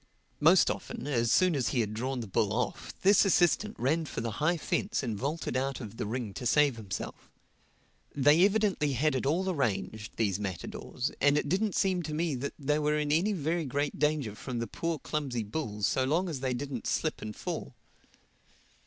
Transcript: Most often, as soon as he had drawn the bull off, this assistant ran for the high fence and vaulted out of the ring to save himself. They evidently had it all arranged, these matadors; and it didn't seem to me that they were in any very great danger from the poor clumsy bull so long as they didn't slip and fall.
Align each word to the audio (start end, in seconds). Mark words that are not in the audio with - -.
Most 0.39 0.71
often, 0.71 1.05
as 1.05 1.31
soon 1.31 1.55
as 1.55 1.67
he 1.67 1.79
had 1.81 1.93
drawn 1.93 2.21
the 2.21 2.27
bull 2.27 2.51
off, 2.53 2.91
this 3.03 3.23
assistant 3.23 3.75
ran 3.77 4.05
for 4.05 4.19
the 4.19 4.31
high 4.41 4.57
fence 4.57 5.03
and 5.03 5.15
vaulted 5.15 5.55
out 5.55 5.79
of 5.79 5.97
the 5.97 6.07
ring 6.07 6.33
to 6.33 6.47
save 6.47 6.75
himself. 6.75 7.29
They 8.15 8.43
evidently 8.43 8.93
had 8.93 9.13
it 9.13 9.27
all 9.27 9.47
arranged, 9.47 10.15
these 10.17 10.39
matadors; 10.39 11.11
and 11.21 11.37
it 11.37 11.47
didn't 11.47 11.75
seem 11.75 12.01
to 12.01 12.15
me 12.15 12.33
that 12.33 12.55
they 12.57 12.79
were 12.79 12.97
in 12.97 13.11
any 13.11 13.33
very 13.33 13.65
great 13.65 13.99
danger 13.99 14.33
from 14.33 14.57
the 14.57 14.65
poor 14.65 14.97
clumsy 14.97 15.43
bull 15.43 15.83
so 15.83 16.03
long 16.03 16.29
as 16.29 16.39
they 16.39 16.55
didn't 16.55 16.87
slip 16.87 17.21
and 17.21 17.35
fall. 17.35 17.75